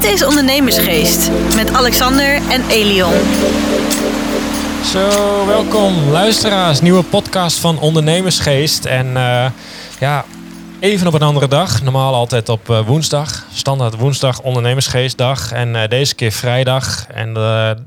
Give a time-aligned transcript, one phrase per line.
[0.00, 3.12] Dit is Ondernemersgeest met Alexander en Elion.
[4.84, 6.80] Zo, welkom luisteraars.
[6.80, 8.84] Nieuwe podcast van Ondernemersgeest.
[8.84, 9.46] En uh,
[10.00, 10.24] ja,
[10.78, 11.82] even op een andere dag.
[11.82, 13.46] Normaal altijd op uh, woensdag.
[13.52, 15.52] Standaard woensdag Ondernemersgeestdag.
[15.52, 17.06] En uh, deze keer vrijdag.
[17.06, 17.34] En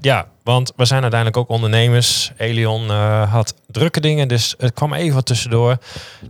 [0.02, 2.32] ja, want we zijn uiteindelijk ook ondernemers.
[2.38, 2.89] Elion
[3.30, 5.77] had drukke dingen, dus het kwam even wat tussendoor.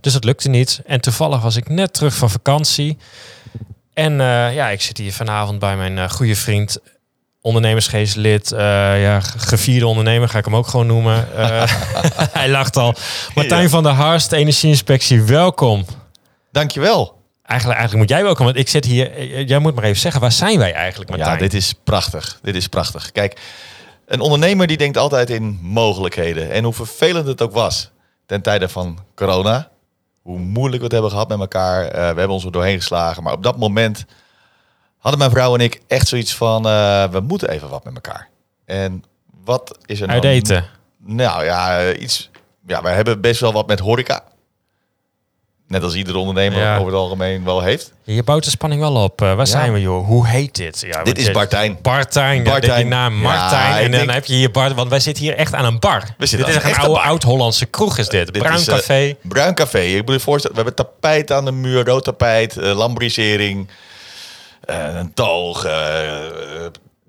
[0.01, 0.81] Dus het lukte niet.
[0.85, 2.97] En toevallig was ik net terug van vakantie.
[3.93, 4.13] En
[4.53, 6.79] ja, ik zit hier vanavond bij mijn goede vriend
[7.43, 8.59] ondernemersgeestlid, uh,
[9.01, 11.27] ja, gevierde ondernemer ga ik hem ook gewoon noemen.
[12.39, 12.95] Hij lacht al.
[13.35, 13.69] Martijn ja.
[13.69, 15.85] van der Harst, Energieinspectie, welkom.
[16.51, 17.21] Dankjewel.
[17.43, 19.11] Eigenlijk, eigenlijk moet jij welkom, want ik zit hier.
[19.11, 21.33] Eh, jij moet maar even zeggen, waar zijn wij eigenlijk, Martijn?
[21.33, 22.39] Ja, dit is prachtig.
[22.41, 23.11] Dit is prachtig.
[23.11, 23.39] Kijk,
[24.05, 26.51] een ondernemer die denkt altijd in mogelijkheden.
[26.51, 27.91] En hoe vervelend het ook was
[28.25, 29.69] ten tijde van corona.
[30.23, 31.91] Hoe moeilijk we het hebben gehad met elkaar.
[31.91, 33.23] we hebben ons er doorheen geslagen.
[33.23, 34.05] Maar op dat moment
[34.97, 38.29] hadden mijn vrouw en ik echt zoiets van, uh, we moeten even wat met elkaar.
[38.65, 39.03] En
[39.43, 40.19] wat is er nou?
[40.19, 40.65] Uit eten?
[40.97, 42.29] Nou ja, iets.
[42.65, 44.23] Ja, wij hebben best wel wat met horeca.
[45.73, 46.75] Net als iedere ondernemer ja.
[46.75, 47.93] over het algemeen wel heeft.
[48.03, 49.21] Je bouwt de spanning wel op.
[49.21, 49.45] Uh, waar ja.
[49.45, 50.05] zijn we, joh?
[50.05, 50.83] Hoe heet dit?
[50.87, 51.77] Ja, dit is Bartijn.
[51.81, 52.43] Bartijn.
[52.43, 52.87] Bartijn.
[52.87, 53.83] Ja, naam Martijn.
[53.83, 54.73] en dan heb je hier Bart.
[54.73, 56.03] Want wij zitten hier echt aan een bar.
[56.17, 58.33] We zitten dit is een oude oud-Hollandse kroeg is dit.
[58.33, 59.07] dit Bruin is, café.
[59.07, 59.79] Uh, Bruin café.
[59.79, 63.69] Ik moet je voorstellen, we hebben tapijt aan de muur, rood tapijt, uh, lambrisering.
[64.69, 65.71] Uh, een toog, uh,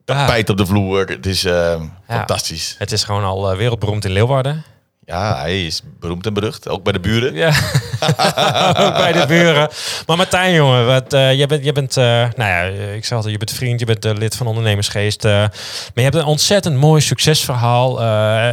[0.04, 1.06] tapijt op de vloer.
[1.06, 2.74] Het is uh, fantastisch.
[2.78, 4.64] Het is gewoon al wereldberoemd in Leeuwarden.
[5.06, 6.68] Ja, hij is beroemd en berucht.
[6.68, 7.34] Ook bij de buren.
[7.34, 7.48] Ja,
[8.84, 9.68] ook bij de buren.
[10.06, 13.32] Maar Martijn, jongen, wat, uh, je bent, je bent uh, nou ja, ik zei altijd,
[13.32, 15.22] je bent vriend, je bent uh, lid van Ondernemersgeest.
[15.22, 15.50] maar
[15.94, 18.02] je hebt een ontzettend mooi succesverhaal.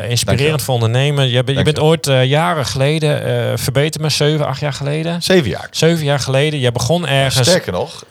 [0.03, 1.29] inspirerend voor ondernemen.
[1.29, 5.21] Je, je bent ooit jaren geleden, verbeterd maar zeven, acht jaar geleden?
[5.21, 5.67] Zeven jaar.
[5.71, 6.59] Zeven jaar geleden.
[6.59, 7.47] Je begon ergens...
[7.47, 8.05] Sterker nog,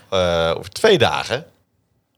[0.56, 1.44] over twee dagen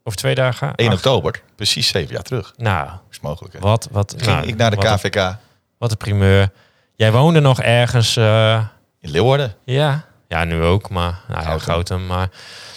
[0.05, 0.75] of twee dagen?
[0.75, 2.53] 1 oktober, precies zeven jaar terug.
[2.57, 3.55] Nou, is mogelijk.
[3.55, 3.61] Hè?
[3.61, 5.36] Wat, wat, Ging nou, ik naar de KVK.
[5.83, 6.51] Wat een primeur.
[6.95, 8.17] Jij woonde nog ergens...
[8.17, 8.61] Uh...
[9.01, 9.55] In Leeuwarden?
[9.65, 10.05] Ja.
[10.29, 11.20] Ja, nu ook, maar...
[11.29, 12.29] Nou, ja, Goutem, maar...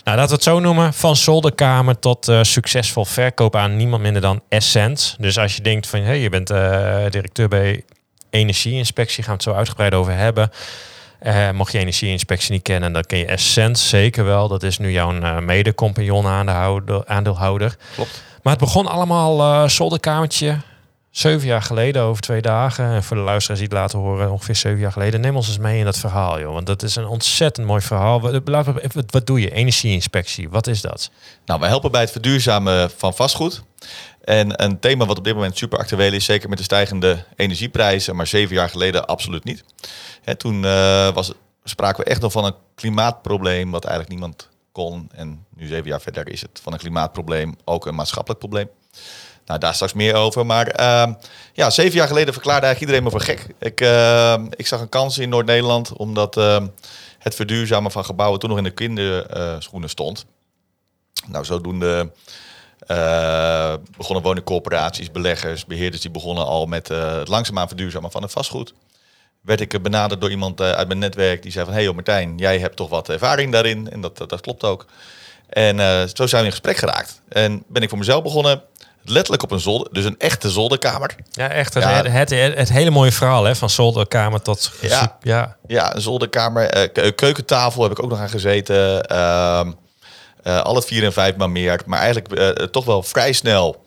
[0.04, 0.94] Nou, laten we het zo noemen.
[0.94, 5.16] Van zolderkamer tot uh, succesvol verkoop aan niemand minder dan Essent.
[5.20, 6.58] Dus als je denkt van, hey, je bent uh,
[7.10, 7.84] directeur bij
[8.30, 10.50] Energieinspectie, gaan we het zo uitgebreid over hebben.
[11.24, 14.48] Uh, mocht je Energieinspectie niet kennen, dan ken je Essent zeker wel.
[14.48, 16.50] Dat is nu jouw mede-compagnon
[17.06, 17.76] aandeelhouder.
[17.96, 18.24] Klopt.
[18.42, 20.58] Maar het begon allemaal zolderkamertje,
[21.18, 22.86] zeven jaar geleden, over twee dagen.
[22.86, 25.22] En voor de luisteraars die het laten horen, ongeveer zeven jaar geleden.
[25.22, 26.53] Neem ons eens mee in dat verhaal, joh.
[26.53, 28.22] Want dat is een ontzettend mooi verhaal.
[28.22, 28.42] Wat,
[29.09, 29.52] wat doe je?
[29.52, 31.12] Energieinspectie, wat is dat?
[31.46, 33.64] Nou, wij helpen bij het verduurzamen van vastgoed.
[34.24, 38.16] En een thema wat op dit moment super actueel is, zeker met de stijgende energieprijzen,
[38.16, 39.64] maar zeven jaar geleden absoluut niet.
[40.22, 40.62] Hè, toen
[41.14, 41.31] was,
[41.64, 45.09] spraken we echt nog van een klimaatprobleem, wat eigenlijk niemand kon.
[45.14, 48.70] En nu zeven jaar verder is het van een klimaatprobleem ook een maatschappelijk probleem.
[49.45, 50.45] Nou, daar straks meer over.
[50.45, 51.13] Maar uh,
[51.53, 53.56] ja, zeven jaar geleden verklaarde eigenlijk iedereen me voor gek.
[53.59, 56.63] Ik, uh, ik zag een kans in Noord-Nederland, omdat uh,
[57.19, 60.25] het verduurzamen van gebouwen toen nog in de kinderschoenen stond.
[61.28, 62.11] Nou, zodoende
[62.88, 68.73] uh, begonnen woningcorporaties, beleggers, beheerders, die begonnen al met het langzaamaan verduurzamen van het vastgoed.
[69.41, 71.73] Werd ik benaderd door iemand uit mijn netwerk die zei van...
[71.73, 73.91] hé hey, Martijn, jij hebt toch wat ervaring daarin?
[73.91, 74.85] En dat, dat, dat klopt ook.
[75.50, 75.77] En
[76.09, 77.22] zo zijn we in gesprek geraakt.
[77.27, 78.63] En ben ik voor mezelf begonnen
[79.06, 81.16] letterlijk op een zolder, dus een echte zolderkamer.
[81.32, 81.74] Ja, echt.
[81.74, 84.72] Het, Het, het, hele mooie verhaal hè, van zolderkamer tot...
[84.82, 85.58] Ja, ja.
[85.68, 86.94] ja een zolderkamer.
[86.98, 89.12] Uh, keukentafel heb ik ook nog aan gezeten.
[89.12, 89.66] Uh,
[90.44, 91.82] uh, alle vier en vijf maar meer.
[91.86, 93.84] Maar eigenlijk toch wel vrij snel,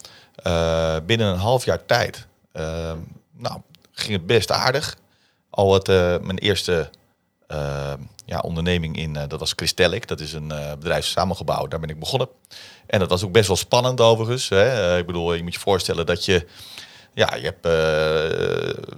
[1.07, 2.97] binnen een half jaar tijd, ehm,
[3.37, 3.61] nou,
[3.93, 4.97] ging het best aardig.
[5.51, 5.87] Al het,
[6.23, 6.91] mijn eerste
[7.47, 10.09] ehm, ja, onderneming in, dat was Christelic.
[10.09, 11.71] Dat is een bedrijf samengebouwd.
[11.71, 12.29] Daar ben ik begonnen.
[12.87, 14.49] En dat was ook best wel spannend overigens.
[14.49, 14.93] Hè.
[14.93, 16.47] Eh, ik bedoel, je moet je voorstellen dat je...
[17.15, 17.67] Ja, je hebt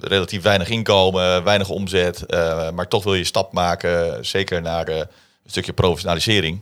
[0.01, 2.25] relatief weinig inkomen, weinig omzet.
[2.27, 5.07] Uh, maar toch wil je stap maken, zeker naar een
[5.47, 6.61] stukje professionalisering.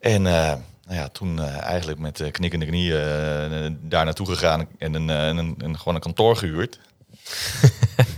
[0.00, 5.78] En nou ja, toen eigenlijk met knikkende knieën daar naartoe gegaan en een, een, een,
[5.78, 6.78] gewoon een kantoor gehuurd.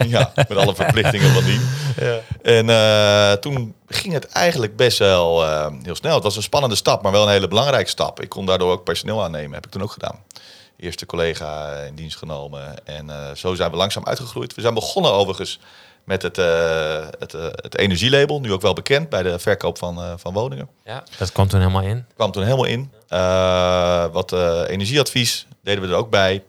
[0.06, 1.60] Ja, met alle verplichtingen van die.
[2.00, 2.20] Ja.
[2.42, 6.14] En uh, toen ging het eigenlijk best wel uh, heel snel.
[6.14, 8.20] Het was een spannende stap, maar wel een hele belangrijke stap.
[8.20, 10.18] Ik kon daardoor ook personeel aannemen, heb ik toen ook gedaan.
[10.76, 12.86] Eerste collega in dienst genomen.
[12.86, 14.54] En uh, zo zijn we langzaam uitgegroeid.
[14.54, 15.58] We zijn begonnen overigens
[16.04, 16.36] met het,
[17.18, 20.68] het, het energielabel, nu ook wel bekend bij de verkoop van, van woningen.
[20.84, 22.04] Ja, dat kwam toen helemaal in.
[22.14, 22.92] Kwam toen helemaal in.
[24.12, 24.32] wat
[24.68, 26.42] energieadvies deden we er ook bij.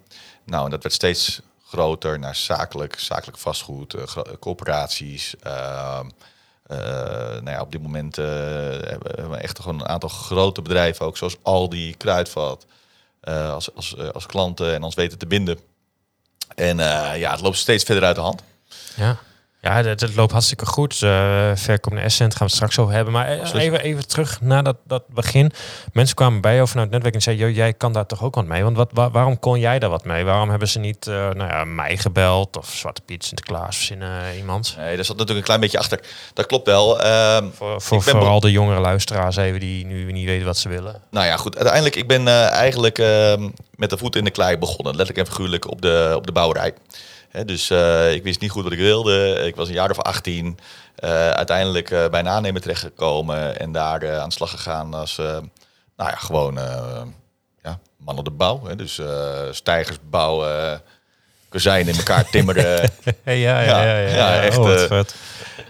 [0.45, 1.41] Nou, en dat werd steeds
[1.73, 4.03] groter naar zakelijk, zakelijk vastgoed, uh,
[4.39, 5.99] corporaties, uh,
[6.63, 6.77] Eh,
[7.41, 11.17] nou ja, op dit moment eh, hebben we echt gewoon een aantal grote bedrijven, ook
[11.17, 12.65] zoals Aldi, Kruidvat,
[13.19, 15.59] eh, als, als, eh, als klanten en ons weten te binden.
[16.55, 18.41] En eh, ja, het loopt steeds verder uit de hand.
[18.95, 19.17] Ja.
[19.63, 21.01] Ja, het, het loopt hartstikke goed.
[21.01, 23.13] Uh, verkoop naar Essent gaan we straks over hebben.
[23.13, 25.51] Maar eh, even, even terug naar dat, dat begin.
[25.93, 27.45] Mensen kwamen bij jou vanuit het netwerk en zeiden...
[27.47, 28.63] "Joh, jij kan daar toch ook wat mee?
[28.63, 30.23] Want wat, wa- waarom kon jij daar wat mee?
[30.23, 32.57] Waarom hebben ze niet eh, nou ja, mij gebeld?
[32.57, 34.75] Of Zwarte Piet, Sinterklaas, verzinnen eh, iemand?
[34.77, 35.99] Nee, daar zat natuurlijk een klein beetje achter.
[36.33, 37.01] Dat klopt wel.
[37.01, 40.57] Ehm, Voor, voor Ik ben vooral de jongere luisteraars even die nu niet weten wat
[40.57, 41.01] ze willen.
[41.11, 41.55] Nou ja, goed.
[41.55, 44.95] Uiteindelijk, ik ben eh, eigenlijk ehm, met de voet in de klei begonnen.
[44.95, 46.73] Letterlijk en figuurlijk op de, op de bouwerij.
[47.33, 49.43] Hè, dus eh, ik wist niet goed wat ik wilde.
[49.45, 50.59] Ik was een jaar of 18.
[50.95, 53.59] Eh, uiteindelijk eh, bij een aannemer terechtgekomen.
[53.59, 55.25] En daar eh, aan de slag gegaan als, eh,
[55.97, 57.01] nou ja, gewoon eh,
[57.63, 58.61] ja, man op de bouw.
[58.65, 58.75] Hè.
[58.75, 60.81] Dus eh, stijgers bouwen,
[61.49, 62.91] kozijnen in elkaar timmeren.
[63.23, 65.15] Hey, ja, ja, ja, ja, echt, Oh, vet.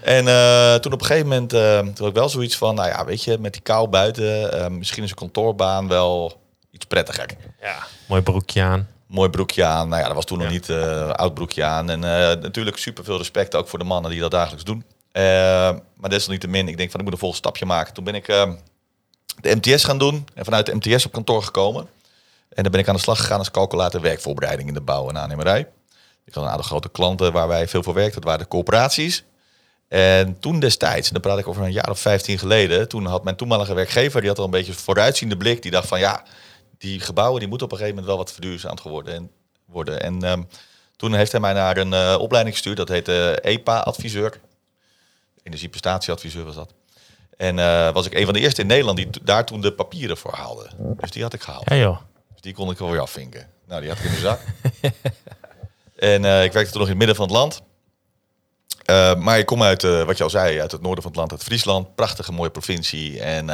[0.02, 2.88] En eh, toen op een gegeven moment, eh, toen had ik wel zoiets van, nou
[2.88, 6.40] ja, weet je, met die kou buiten, eh, misschien is een kantoorbaan wel
[6.70, 7.26] iets prettiger.
[7.60, 7.76] Ja,
[8.06, 8.88] mooi broekje aan.
[9.06, 11.90] Mooi broekje aan, nou ja, dat was toen nog niet eh oud broekje aan.
[11.90, 14.84] En eh, natuurlijk super veel respect ook voor de mannen die dat dagelijks doen.
[15.12, 15.22] Eh,
[15.96, 17.94] maar desalniettemin, ik denk van, ik moet een volgend stapje maken.
[17.94, 18.26] Toen ben ik
[19.40, 21.88] de MTS gaan doen en vanuit de MTS op kantoor gekomen.
[22.48, 25.18] En dan ben ik aan de slag gegaan als calculator werkvoorbereiding in de bouw en
[25.18, 25.68] aannemerij.
[26.24, 28.20] Ik had een aantal grote klanten waar wij veel voor werkten.
[28.20, 29.24] Dat waren de coöperaties.
[29.88, 33.24] En toen destijds, en dan praat ik over een jaar of 15 geleden, toen had
[33.24, 35.62] mijn toenmalige werkgever, die had al een beetje een vooruitziende blik.
[35.62, 36.22] Die dacht van ja,
[36.84, 39.30] die gebouwen die moeten op een gegeven moment wel wat verduurzaamd geworden en
[39.64, 40.00] worden.
[40.00, 40.42] En ehm,
[40.96, 44.40] toen heeft hij mij naar een eh, opleiding gestuurd, dat heette EPA-adviseur.
[45.42, 46.72] Energieprestatieadviseur was dat.
[47.36, 50.16] En eh, was ik een van de eerste in Nederland die daar toen de papieren
[50.16, 50.70] voor haalde.
[50.78, 51.68] Dus die had ik gehaald.
[51.70, 51.98] Ja joh.
[52.32, 53.48] Dus die kon ik wel weer afvinken.
[53.66, 54.40] Nou, die had ik in de zak.
[56.12, 57.62] en eh, ik werkte toen nog in het midden van het land.
[59.18, 61.42] Maar ik kom uit, wat je al zei, uit het noorden van het land, uit
[61.42, 61.94] Friesland.
[61.94, 63.20] Prachtige, mooie provincie.
[63.20, 63.46] En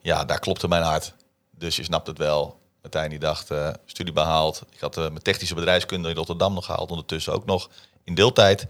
[0.00, 1.14] ja, daar klopte mijn hart.
[1.50, 2.63] Dus je snapt het wel.
[2.84, 4.62] Martijn die dacht, eh, studie behaald.
[4.70, 6.90] Ik had eh, mijn technische bedrijfskunde in Rotterdam nog gehaald.
[6.90, 7.68] Ondertussen ook nog
[8.04, 8.66] in deeltijd.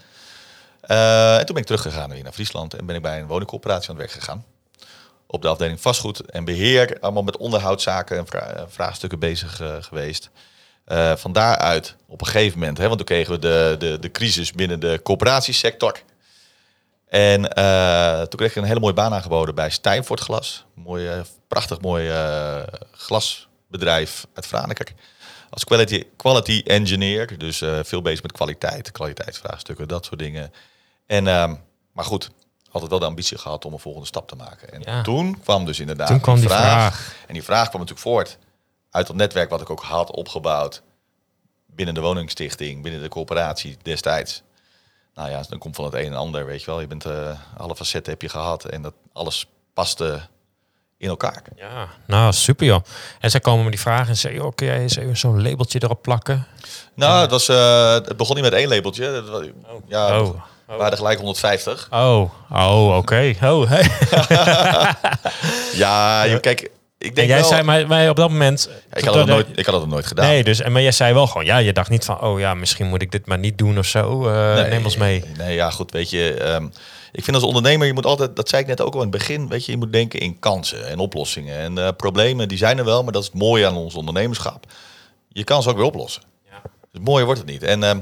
[0.80, 2.74] Eh, en toen ben ik teruggegaan weer naar Friesland.
[2.74, 4.44] En ben ik bij een woningcoöperatie aan het werk gegaan.
[5.26, 6.96] Op de afdeling vastgoed en beheer.
[7.00, 10.30] Allemaal met onderhoudszaken en vra- vraagstukken bezig geweest.
[10.84, 14.10] Eh, van daaruit op een gegeven moment, hè, want toen kregen we de, de, de
[14.10, 16.02] crisis binnen de coöperatiesector.
[17.08, 17.40] En
[18.28, 20.64] toen kreeg ik een hele mooie baan aangeboden bij Stijnvoort Glas.
[20.74, 22.62] Mooi, eh, prachtig mooi eh,
[23.78, 24.86] glasbedrijf uit Franeker.
[25.50, 30.52] Als quality, quality engineer, dus eh, veel bezig met kwaliteit, kwaliteitsvraagstukken, dat soort dingen.
[31.06, 31.54] En, ehm,
[31.92, 32.30] maar goed,
[32.70, 34.72] altijd wel de ambitie gehad om een volgende stap te maken.
[34.72, 35.02] En Ja.
[35.02, 37.14] toen kwam dus inderdaad Toen kwam die vraag.
[37.26, 38.38] En die vraag kwam natuurlijk voort
[38.90, 40.82] uit dat netwerk wat ik ook had opgebouwd
[41.66, 44.42] binnen de woningstichting, binnen de coöperatie destijds.
[45.14, 46.80] Nou ja, dan komt van het een en ander, weet je wel.
[46.80, 50.28] Je bent eh, alle facetten heb je gehad en dat alles paste
[51.04, 51.42] in elkaar.
[51.56, 52.80] Ja, nou super joh.
[53.20, 56.02] En zij komen met die vraag en zeggen, kun jij eens even zo'n labeltje erop
[56.02, 56.46] plakken?
[56.94, 59.22] Nou, het, was, eh, het begon niet met één labeltje.
[59.22, 59.46] Was-
[59.88, 60.30] ja, Oh.
[60.66, 61.88] we waren gelijk 150.
[61.90, 63.34] Oh, oh oké.
[63.42, 63.90] Oh, hey.
[65.82, 66.70] Ja, joh, kijk,
[67.04, 67.48] ik En denk jij wel...
[67.48, 68.68] zei mij, mij op dat moment...
[68.94, 70.26] ik, had het nooit, ik had het nooit gedaan.
[70.26, 72.54] Nee, dus, en maar jij zei wel gewoon, ja, je dacht niet van, oh ja,
[72.54, 74.28] misschien moet ik dit maar niet doen of zo.
[74.28, 75.24] Eh, Nee, neem ons mee.
[75.38, 76.34] Nee, ja, goed, weet je.
[76.34, 76.66] ehm,
[77.12, 79.18] ik vind als ondernemer, je moet altijd, dat zei ik net ook al in het
[79.18, 81.56] begin, weet je, je moet denken in kansen en oplossingen.
[81.58, 84.66] En eh, problemen, die zijn er wel, maar dat is het mooie aan ons ondernemerschap.
[85.28, 86.22] Je kan ze ook weer oplossen.
[86.50, 86.62] Ja.
[86.92, 87.62] Dus mooier wordt het niet.
[87.62, 87.98] En ehm,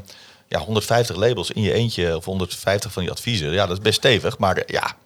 [0.49, 3.99] ja, 150 labels in je eentje of 150 van die adviezen, ja, dat is best
[3.99, 4.97] stevig, maar eh, ja,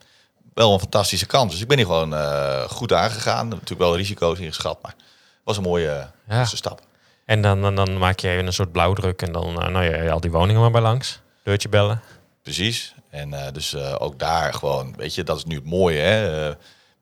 [0.57, 1.53] wel een fantastische kans.
[1.53, 3.49] Dus ik ben hier gewoon eh, goed aangegaan.
[3.49, 6.39] Natuurlijk wel risico's ingeschat, maar het was een mooie Ja.
[6.39, 6.81] eerste stap.
[7.25, 10.11] En dan, dan, dan maak je even een soort blauwdruk en dan, eh, nou ja,
[10.11, 11.21] al die woningen maar bij langs.
[11.43, 12.01] Deurtje bellen.
[12.43, 12.95] Precies.
[13.11, 15.99] En eh, dus ook daar gewoon, weet je, dat is nu het mooie.
[15.99, 16.51] Hè?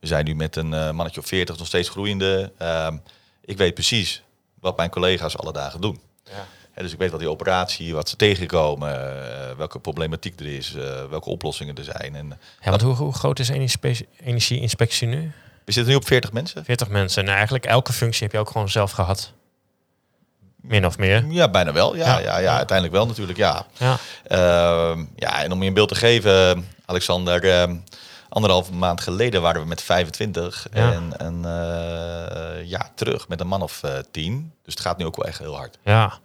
[0.01, 2.53] We zijn nu met een mannetje of 40 nog steeds groeiende.
[2.59, 2.97] Ehm,
[3.45, 4.23] ik weet precies
[4.61, 6.01] wat mijn collega's alle dagen doen.
[6.25, 6.47] Ja.
[6.75, 9.19] Dus ik weet wat die operatie, wat ze tegenkomen,
[9.51, 12.15] eh, welke problematiek er is, eh, welke oplossingen er zijn.
[12.17, 15.33] En Ja, want hoe, hoe groot is energie- energieinspectie nu?
[15.65, 16.65] we zitten nu op 40 mensen.
[16.65, 17.27] 40 mensen.
[17.27, 19.33] En eigenlijk elke functie heb je ook gewoon zelf gehad.
[20.61, 21.25] Min of meer.
[21.29, 21.97] Ja, bijna wel.
[21.97, 22.19] Ja, Ja.
[22.19, 22.39] ja.
[22.39, 23.67] Ja, uiteindelijk wel natuurlijk, ja.
[23.79, 23.97] Ja.
[24.27, 27.77] Ehm, ja, en om je een beeld te geven, Alexander, ehm
[28.29, 30.93] anderhalve maand geleden waren we met 25 Ja.
[30.93, 34.53] en een eh, jaar terug met een man of 10.
[34.65, 35.79] Dus het gaat nu ook wel echt heel hard.
[35.85, 36.19] Ja.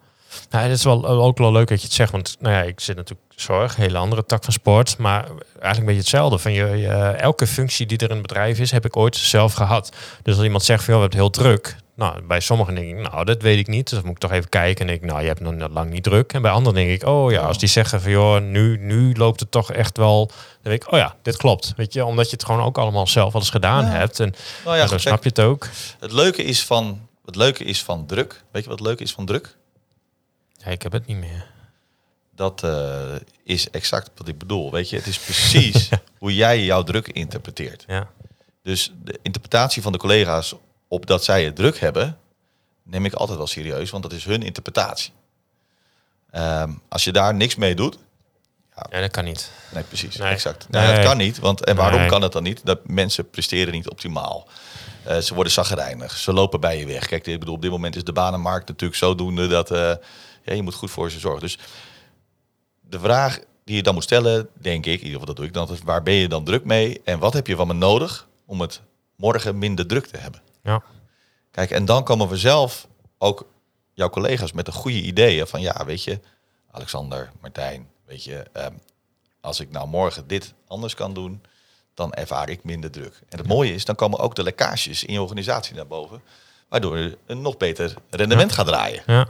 [0.50, 2.80] Nou, het is wel ook wel leuk dat je het zegt, want nou ja, ik
[2.80, 6.38] zit natuurlijk zorg, hele andere tak van sport, maar eigenlijk een beetje hetzelfde.
[6.38, 9.54] Van je, je- elke functie die er in het bedrijf is, heb ik ooit zelf
[9.54, 9.92] gehad.
[10.24, 12.88] Dus als iemand zegt van, joh, we hebben het heel druk, Nou, bij sommigen denk
[12.98, 13.90] ik, nou, dat weet ik niet.
[13.90, 14.88] Dus dan moet ik toch even kijken.
[14.88, 16.34] En ik, nou, je hebt nog lang niet druk.
[16.34, 19.40] En bij anderen denk ik, oh ja, als die zeggen van, joh, nu, nu loopt
[19.40, 20.26] het toch echt wel.
[20.28, 20.36] Dan
[20.72, 21.74] denk ik, oh ja, dit klopt.
[21.76, 23.92] Weet je, omdat je het gewoon ook allemaal zelf al eens gedaan Ja.
[23.92, 24.20] hebt.
[24.20, 24.34] En
[24.66, 25.68] Nou ja, dan goed, snap je het ook.
[26.00, 28.44] Het leuke is van, het leuke is van druk.
[28.52, 29.58] Weet je wat het leuke is van druk?
[30.64, 31.46] Ja, ik heb het niet meer.
[32.36, 34.72] Dat eh, is exact wat ik bedoel.
[34.72, 35.90] Weet je, het is precies
[36.20, 37.84] hoe jij jouw druk interpreteert.
[37.88, 38.08] Ja.
[38.64, 40.56] Dus de interpretatie van de collega's
[40.88, 42.18] op dat zij het druk hebben,
[42.84, 45.12] neem ik altijd wel serieus, want dat is hun interpretatie.
[46.32, 47.98] Ehm, als je daar niks mee doet,
[48.90, 49.52] ja, dat kan niet.
[49.74, 50.32] nee, precies, Nee.
[50.32, 50.70] exact.
[50.70, 50.86] Nee.
[50.86, 52.66] Nee, dat kan niet, want en waarom kan het dan niet?
[52.66, 54.48] Dat mensen presteren niet optimaal.
[55.04, 57.06] Eh, ze worden zagrijnig, ze lopen bij je weg.
[57.06, 59.94] Kijk, ik bedoel, op dit moment is de banenmarkt natuurlijk zodoende dat eh,
[60.44, 61.42] ja, je moet goed voor ze zorgen.
[61.42, 61.58] Dus
[62.80, 65.54] de vraag die je dan moet stellen, denk ik, in ieder geval dat doe ik
[65.54, 68.28] dan, is waar ben je dan druk mee en wat heb je van me nodig
[68.46, 68.82] om het
[69.16, 70.42] morgen minder druk te hebben?
[70.64, 70.84] Ja.
[71.52, 73.48] Kijk, en dan komen we zelf ook
[73.94, 76.20] jouw collega's met de goede ideeën van ja, weet je,
[76.72, 78.74] Alexander, Martijn, weet je, ehm,
[79.42, 81.42] als ik nou morgen dit anders kan doen,
[81.94, 83.22] dan ervaar ik minder druk.
[83.30, 86.22] En het mooie is, dan komen ook de lekkages in je organisatie naar boven,
[86.70, 89.04] waardoor je een nog beter rendement gaat draaien.
[89.06, 89.28] Ja.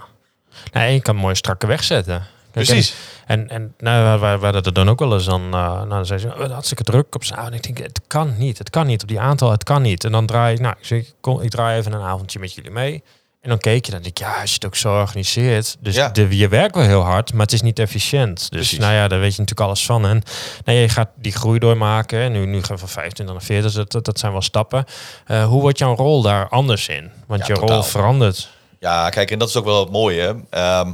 [0.71, 2.27] Nee, je kan mooi strakke wegzetten.
[2.51, 2.95] Kijk, Precies.
[3.25, 6.19] En, en nou, wij, wij hadden dan ook wel eens dan, uh, nou, dan zei
[6.19, 9.01] ze, oh, hartstikke druk op z'n En ik denk, het kan niet, het kan niet
[9.01, 10.03] op die aantal, het kan niet.
[10.03, 10.99] En dan draai ik, nou, ik, zeg,
[11.41, 13.03] ik, draai even een avondje met jullie mee.
[13.41, 15.77] En dan keek je, dan denk ik, ja, als je het ook zo organiseert.
[15.79, 16.09] Dus Ja.
[16.09, 18.37] de, je werkt wel heel hard, maar het is niet efficiënt.
[18.37, 18.77] Dus Precies.
[18.79, 20.05] nou ja, daar weet je natuurlijk alles van.
[20.05, 20.23] En
[20.65, 22.19] nou, je gaat die groei doormaken.
[22.19, 24.41] En nu, nu gaan we van 25 naar 40, dus dat, dat, dat zijn wel
[24.41, 24.85] stappen.
[25.27, 27.11] Uh, hoe wordt jouw rol daar anders in?
[27.27, 27.75] Want Ja, je totaal.
[27.75, 28.49] rol verandert.
[28.79, 30.43] Ja, kijk, en dat is ook wel het mooie.
[30.49, 30.93] Ehm,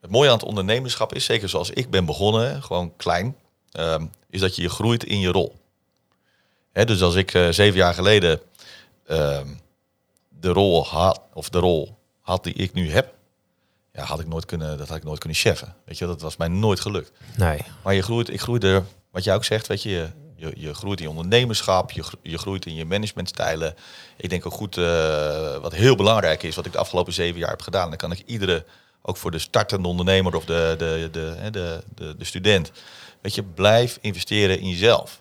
[0.00, 3.36] het mooie aan het ondernemerschap is, zeker zoals ik ben begonnen, gewoon klein,
[3.72, 5.54] ehm, is dat je je groeit in je rol.
[6.72, 8.40] Hè, dus als ik eh, zeven jaar geleden
[9.06, 9.46] ehm,
[10.28, 13.14] de rol had, of de rol had die ik nu heb,
[13.92, 15.74] ja, had ik nooit kunnen, dat had ik nooit kunnen cheffen.
[15.84, 17.12] Weet je, dat was mij nooit gelukt.
[17.36, 17.60] Nee.
[17.82, 21.04] Maar je groeit, ik groeide, wat jij ook zegt, weet je, je, je, groeit in
[21.04, 23.74] je ondernemerschap, je, je groeit in je managementstijlen.
[24.16, 27.50] Ik denk ook goed, eh, wat heel belangrijk is, wat ik de afgelopen zeven jaar
[27.50, 28.64] heb gedaan, dan kan ik iedere,
[29.02, 32.70] ook voor de startende ondernemer of de, de, de, de, de, de student,
[33.20, 35.20] weet je, blijf investeren in jezelf.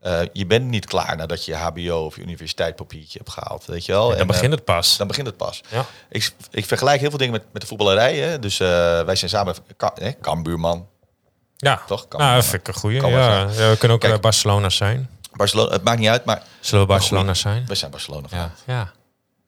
[0.00, 3.92] Eh, je bent niet klaar nadat je HBO of je universiteitspapiertje hebt gehaald, weet je
[3.92, 4.08] wel.
[4.08, 4.96] dan En, begint eh, het pas.
[4.96, 5.60] dan begint het pas.
[5.68, 5.86] Ja.
[6.08, 8.16] Ik, ik vergelijk heel veel dingen met, met de voetballerij.
[8.16, 8.38] Hè.
[8.38, 8.68] Dus eh,
[9.02, 9.54] wij zijn samen
[10.20, 10.88] Kambuurman,
[11.60, 12.08] Ja, toch?
[12.08, 13.38] Kan nou, dat vind ik een wel Ja.
[13.40, 14.20] Ja, we kunnen ook Kijk.
[14.20, 15.08] Barcelona zijn.
[15.32, 17.64] Barcelona, het maakt niet uit, maar Zullen we Barcelona zijn?
[17.66, 18.26] we zijn Barcelona.
[18.30, 18.92] Ja, ja.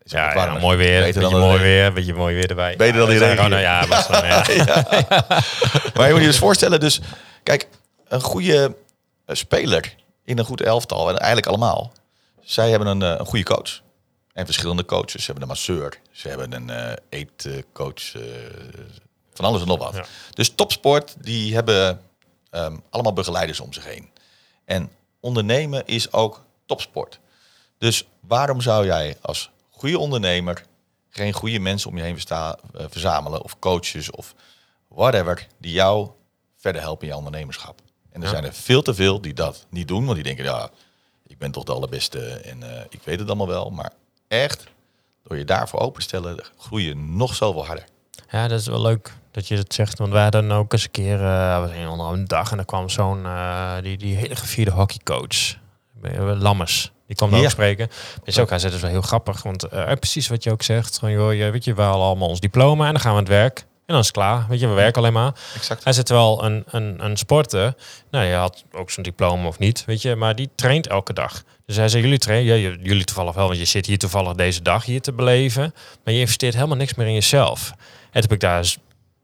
[0.05, 1.01] Ja, ja, mooi weer.
[1.03, 1.93] Beter Beetje dan mooi de- weer.
[1.93, 2.77] Beetje mooi weer erbij.
[2.77, 3.57] Beter dan die regio.
[3.57, 4.45] Ja, Barcelona.
[4.65, 4.87] Ja.
[5.95, 7.01] Maar je moet je dus voorstellen, dus
[7.43, 7.69] kijk,
[8.09, 8.77] een goede
[9.27, 11.93] eh, speler in een goed elftal, en eigenlijk allemaal,
[12.41, 13.81] zij hebben een, eh, een goede coach.
[14.33, 15.13] En verschillende coaches.
[15.25, 18.13] Ze hebben een masseur, ze hebben een eh eetcoach,
[19.35, 19.95] van alles en nog wat.
[19.95, 20.05] Ja.
[20.35, 22.01] Dus topsport, die hebben
[22.51, 24.11] ehm, allemaal begeleiders om zich heen.
[24.65, 27.19] En ondernemen is ook topsport.
[27.79, 30.63] Dus waarom zou jij als goede ondernemer
[31.09, 34.35] geen goede mensen om je heen versta- eh, verzamelen of coaches of
[34.89, 36.11] whatever die jou
[36.57, 37.81] verder helpen in je ondernemerschap?
[38.11, 38.33] En er Ja.
[38.33, 40.71] zijn er veel te veel die dat niet doen, want die denken ja,
[41.27, 43.71] ik ben toch de allerbeste en eh, ik weet het allemaal wel.
[43.71, 43.93] Maar
[44.29, 44.65] echt,
[45.23, 47.85] door je daarvoor open te stellen, groei je nog zoveel harder.
[48.33, 49.99] Ja, dat is wel leuk dat je het zegt.
[49.99, 52.65] Want wij hadden ook eens een keer, eh we zijn onder een dag en er
[52.65, 55.57] kwam zo'n, eh, die, die hele gevierde hockeycoach,
[56.03, 56.93] eh, Lammers.
[57.07, 57.45] Die kwam daar Ja.
[57.45, 57.89] ook spreken.
[58.25, 59.43] Is ook, hij zei, dat is wel heel grappig.
[59.43, 60.99] Want eh, precies wat je ook zegt.
[60.99, 63.25] Van, joh, je, weet je, we halen allemaal ons diploma en dan gaan we aan
[63.25, 63.59] het werk.
[63.59, 64.47] En dan is het klaar.
[64.49, 65.33] Weet je, we werken alleen maar.
[65.55, 65.85] Exact.
[65.85, 67.75] Hij zit wel een, een, een sporter.
[68.11, 71.43] Nou, je had ook zo'n diploma of niet, weet je, maar die traint elke dag.
[71.67, 74.63] Dus hij zei, jullie trainen, ja, jullie toevallig wel, want je zit hier toevallig deze
[74.63, 75.75] dag hier te beleven.
[76.05, 77.73] Maar je investeert helemaal niks meer in jezelf.
[78.13, 78.79] En toen heb ik daar eens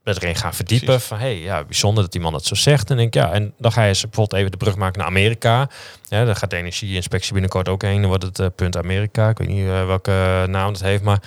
[0.04, 0.87] met erin gaan verdiepen.
[0.87, 1.07] Precies.
[1.07, 2.90] Van, hey, ja, bijzonder dat die man dat zo zegt.
[2.90, 5.09] En denk ik, ja, en dan ga je eens bijvoorbeeld even de brug maken naar
[5.09, 5.68] Amerika.
[6.09, 8.00] Ja, daar gaat de energieinspectie binnenkort ook heen.
[8.00, 9.28] Dan wordt het eh, punt Amerika.
[9.28, 11.23] Ik weet niet eh, welke naam dat heeft, maar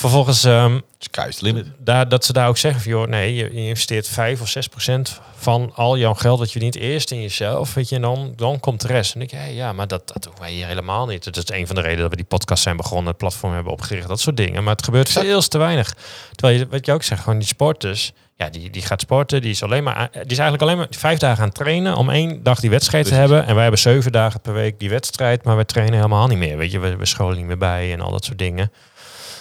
[0.00, 0.44] vervolgens...
[0.44, 1.66] ehm, Sky is the limit.
[1.78, 4.66] daar, dat ze daar ook zeggen van, joh, nee, je, je investeert 5 of 6
[4.68, 8.32] procent van al jouw geld wat je verdient eerst in jezelf, weet je, en dan,
[8.36, 9.14] dan komt de rest.
[9.14, 11.24] En ik, hey, ja, maar dat, dat doen wij hier helemaal niet.
[11.24, 13.72] Dat is een van de redenen dat we die podcast zijn begonnen, het platform hebben
[13.72, 14.64] opgericht, dat soort dingen.
[14.64, 15.26] Maar het gebeurt Exact.
[15.26, 15.94] veel te weinig.
[16.34, 19.50] Terwijl je, wat je ook zegt, gewoon die sporters, ja, die, die gaat sporten, die
[19.50, 22.10] is, alleen maar, aan- die is eigenlijk alleen maar vijf dagen aan het trainen om
[22.10, 23.46] één dag die wedstrijd te hebben.
[23.46, 26.56] En wij hebben zeven dagen per week die wedstrijd, maar we trainen helemaal niet meer.
[26.56, 28.72] Weet je, we, we scholen niet meer bij en al dat soort dingen.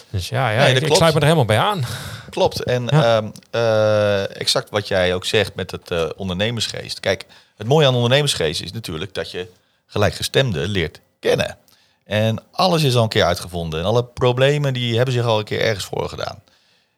[0.09, 1.83] Dus ja, ja Nee, ik, ik sluit me er helemaal bij aan.
[2.29, 2.63] Klopt.
[2.63, 3.17] En Ja.
[3.17, 6.99] ehm, eh, exact wat jij ook zegt met het eh, ondernemersgeest.
[6.99, 7.25] Kijk,
[7.57, 9.47] het mooie aan ondernemersgeest is natuurlijk dat je
[9.87, 11.57] gelijkgestemden leert kennen.
[12.03, 13.79] En alles is al een keer uitgevonden.
[13.79, 16.41] En alle problemen die hebben zich al een keer ergens voor gedaan.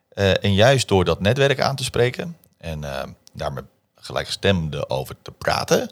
[0.10, 3.64] Eh, en juist door dat netwerk aan te spreken en uh, daar met
[3.96, 5.92] gelijkgestemden over te praten,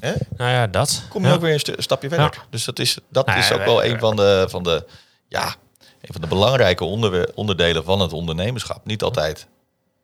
[0.00, 1.02] hè, Nou ja, dat.
[1.08, 1.34] kom je Ja.
[1.34, 2.30] ook weer een stapje verder.
[2.36, 2.42] Ja.
[2.50, 4.84] Dus dat is, dat Nou is ja, ook wel een van de, van de,
[5.30, 5.46] ja,
[6.00, 6.84] een van de belangrijke
[7.34, 8.86] onderdelen van het ondernemerschap.
[8.86, 9.46] Niet altijd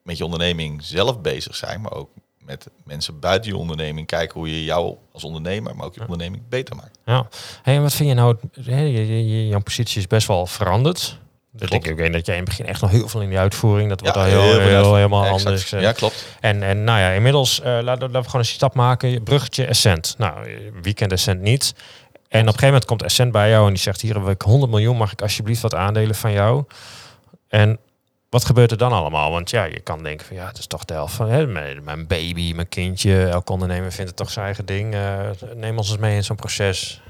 [0.03, 2.11] met je onderneming zelf bezig zijn, maar ook
[2.45, 6.43] met mensen buiten je onderneming kijken hoe je jou als ondernemer, maar ook je onderneming
[6.49, 6.99] beter maakt.
[7.05, 7.29] Ja.
[7.63, 8.37] Hey, en wat vind je nou?
[8.65, 11.19] hè, je, je, je- jouw positie is best wel veranderd.
[11.53, 11.85] Dus Klopt.
[11.85, 13.89] ik, ik weet dat jij in het begin echt nog heel veel in die uitvoering.
[13.89, 15.73] Dat wordt al heel, heel helemaal anders.
[15.73, 15.81] eh.
[15.81, 16.27] Ja, klopt.
[16.41, 19.09] En, en nou ja, inmiddels eh, laten, we, laten we gewoon een stap maken.
[19.09, 20.15] Je Bruggetje Essent.
[20.19, 21.75] Nou, eh, wie kent Essent niet?
[22.37, 24.43] En op een gegeven moment komt Essent bij jou en die zegt: Hier heb ik
[24.43, 26.65] 100 miljoen, mag ik alsjeblieft wat aandelen van jou?
[27.49, 27.79] En
[28.31, 29.31] wat gebeurt er dan allemaal?
[29.31, 32.53] Want ja, je kan denken van ja, het is toch de van hè, mijn, baby,
[32.55, 33.27] mijn kindje.
[33.27, 34.95] Elke ondernemer vindt het toch zijn eigen ding.
[34.95, 35.21] Eh,
[35.55, 37.01] neem ons eens mee in zo'n proces.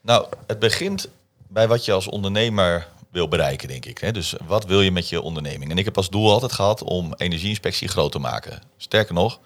[0.00, 1.08] Nou, het begint
[1.48, 3.98] bij wat je als ondernemer wil bereiken, denk ik.
[3.98, 4.12] Hè?
[4.12, 5.70] Dus wat wil je met je onderneming?
[5.70, 8.62] En ik heb als doel altijd gehad om energieinspectie groot te maken.
[8.76, 9.40] Sterker nog,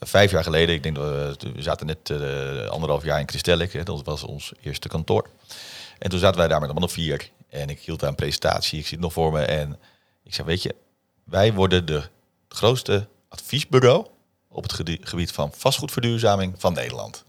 [0.00, 1.04] vijf jaar geleden, ik denk dat
[1.42, 5.26] we, we zaten net eh, anderhalf jaar in Christellik, hè, dat was ons eerste kantoor.
[5.98, 7.30] En toen zaten wij daar met allemaal vier.
[7.48, 9.40] En ik hield daar een presentatie, ik zie het nog voor me.
[9.42, 9.78] En
[10.24, 10.74] ik zei, weet je,
[11.24, 12.02] wij worden de
[12.48, 14.06] grootste adviesbureau
[14.48, 17.24] op het gebied van vastgoedverduurzaming van Nederland.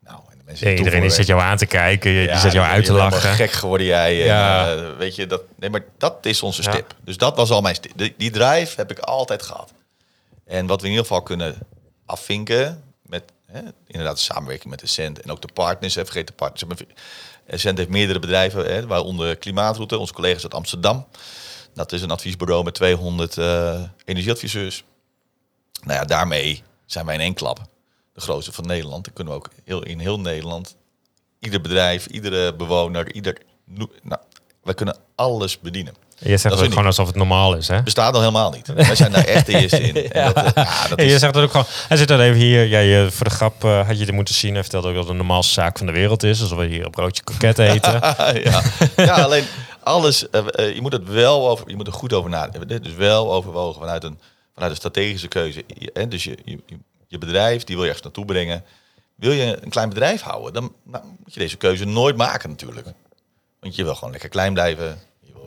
[0.00, 2.84] Nou, en de mensen iedereen zit jou aan te kijken, je- die zit jou uit
[2.84, 3.30] te lachen.
[3.30, 4.20] Gek geworden jij.
[4.20, 4.74] En, Ja.
[4.74, 5.42] eh, weet je dat?
[5.56, 6.70] Nee, maar dat is onze Ja.
[6.70, 6.94] stip.
[7.04, 7.92] Dus dat was al mijn stip.
[7.96, 9.72] Die, die drive heb ik altijd gehad.
[10.44, 11.56] En wat we in ieder geval kunnen
[12.06, 15.94] afvinken met hè, inderdaad de samenwerking met Essent en ook de partners.
[15.94, 16.80] Hè, vergeet de partners.
[17.46, 21.06] Essent heeft meerdere bedrijven, hè, waaronder Klimaatroute, onze collega's uit Amsterdam.
[21.74, 24.84] Dat is een adviesbureau met 200 eh, energieadviseurs.
[25.82, 27.60] Nou ja, daarmee zijn wij in één klap
[28.12, 29.04] de grootste van Nederland.
[29.04, 30.76] Dan kunnen we ook heel, in heel Nederland,
[31.38, 33.38] ieder bedrijf, iedere bewoner, ieder...
[33.64, 34.20] no- Nou,
[34.62, 35.94] wij kunnen alles bedienen.
[36.18, 37.82] Je zegt Dat het gewoon alsof het normaal is, hè?
[37.82, 38.66] Bestaat nog helemaal niet.
[38.74, 40.10] Wij zijn daar echt de eerste in.
[40.12, 41.66] En dat, eh, ja, dat En je is, zegt dat ook gewoon.
[41.88, 42.64] Hij zit dan even hier.
[42.64, 44.52] Ja, je, voor de grap eh, had je het moeten zien.
[44.52, 46.40] Hij vertelt ook dat het de normaalste zaak van de wereld is.
[46.40, 47.92] Alsof we hier een broodje kroket eten.
[48.42, 48.62] ja.
[48.96, 49.44] ja, alleen
[49.82, 52.82] alles, eh, eh, je moet het wel over, je moet er goed over nadenken.
[52.84, 54.18] Is wel overwogen vanuit een,
[54.54, 55.64] vanuit een strategische keuze.
[55.66, 58.64] Je- dus je, je, je- je bedrijf, die wil je ergens naartoe brengen.
[59.16, 62.86] Wil je een klein bedrijf houden, dan nou, moet je deze keuze nooit maken natuurlijk.
[63.60, 64.98] Want je wil gewoon lekker klein blijven.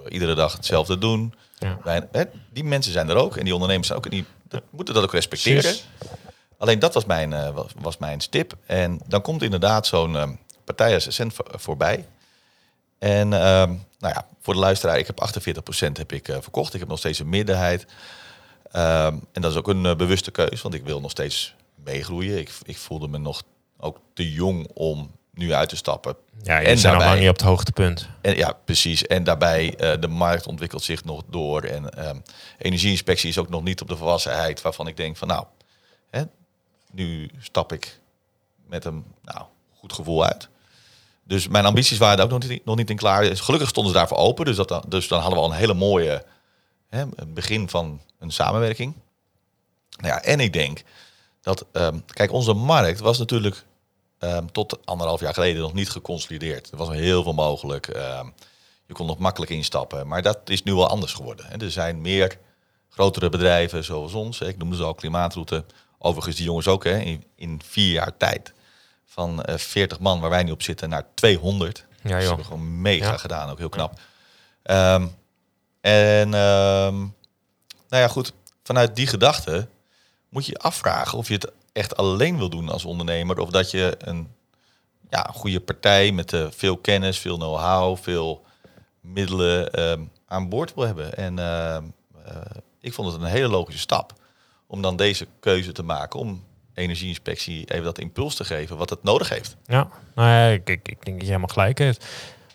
[0.10, 1.34] Iedere dag hetzelfde doen.
[1.60, 2.08] Ja.
[2.54, 4.06] Die mensen zijn er ook en die ondernemers zijn ook.
[4.06, 5.76] En die dat, moeten dat ook respecteren.
[6.58, 8.54] Alleen dat was mijn, eh, was, was mijn stip.
[8.66, 10.30] En dan komt inderdaad zo'n eh,
[10.64, 12.06] partij als Essent voor- voorbij.
[13.00, 13.70] En ehm,
[14.00, 16.74] nou ja, voor de luisteraar, ik heb 48% heb ik, eh, verkocht.
[16.74, 17.86] Ik heb nog steeds een meerderheid.
[18.72, 22.38] Ehm, en dat is ook een eh, bewuste keus, want ik wil nog steeds meegroeien.
[22.40, 23.44] Ik, ik voelde me nog
[23.78, 26.16] ook te jong om nu uit te stappen.
[26.44, 28.10] Ja, En zijn nog daarbij- lang niet op het hoogtepunt.
[28.22, 29.08] En ja, precies.
[29.08, 31.62] En daarbij, eh, de markt ontwikkelt zich nog door.
[31.64, 32.18] En ehm,
[32.58, 35.46] energieinspectie is ook nog niet op de volwassenheid waarvan ik denk van nou,
[36.10, 36.24] hè,
[36.92, 38.00] nu stap ik
[38.68, 39.46] met een nou,
[39.78, 40.50] goed gevoel uit.
[41.24, 43.22] Dus mijn ambities waren daar ook nog niet, nog niet in klaar.
[43.24, 44.46] Dus gelukkig stonden ze daarvoor open.
[44.46, 46.24] Dus, dat, dan- dus dan hadden we al een hele mooie
[46.90, 48.94] hè, begin van een samenwerking.
[49.98, 50.84] Nou ja, en ik denk
[51.42, 53.64] dat, ehm, kijk, onze markt was natuurlijk
[54.20, 56.72] ehm, tot anderhalf jaar geleden nog niet geconsolideerd.
[56.72, 57.88] Er was nog heel veel mogelijk.
[57.88, 58.28] Ehm,
[58.86, 60.08] je kon nog makkelijk instappen.
[60.08, 61.60] Maar dat is nu wel anders geworden.
[61.62, 62.38] Er zijn meer
[62.90, 64.42] grotere bedrijven zoals ons.
[64.42, 65.66] Ik noemde ze al Klimaatroute.
[65.98, 68.54] Overigens die jongens ook hè, in, in vier jaar tijd.
[69.06, 71.78] Van eh 40 man waar wij nu op zitten naar 200.
[71.78, 72.20] Ja, Dus joh.
[72.22, 73.18] ze hebben gewoon mega Ja.
[73.18, 73.50] gedaan.
[73.50, 74.00] Ook heel knap.
[74.64, 75.08] Ehm,
[75.82, 77.12] en nou
[77.90, 78.34] ja, goed.
[78.64, 79.68] Vanuit die gedachte
[80.30, 83.40] moet je je afvragen of je het echt alleen wil doen als ondernemer.
[83.40, 84.28] Of dat je een
[85.10, 88.46] ja, goede partij met eh, veel kennis, veel know-how, veel
[89.02, 91.18] middelen ehm, aan boord wil hebben.
[91.18, 91.84] En ehm,
[92.26, 92.36] eh,
[92.82, 94.14] ik vond het een hele logische stap
[94.68, 99.04] om dan deze keuze te maken om energieinspectie even dat impuls te geven wat het
[99.04, 99.56] nodig heeft.
[99.66, 102.06] Ja, nou ja, ik, ik, ik denk dat je helemaal gelijk hebt.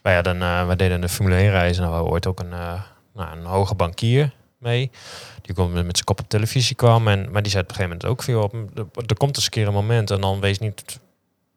[0.02, 2.48] Wij, hadden, eh, wij deden de Formule 1 reis en we hadden ooit ook een,
[2.48, 4.32] nou, een hoge bankier
[4.64, 4.90] mee.
[5.42, 7.08] Die kwam met met zijn kop op televisie kwam.
[7.08, 8.54] En, maar die zei op een gegeven moment ook veel op.
[9.06, 11.00] Er, komt eens een keer een moment en dan wees niet.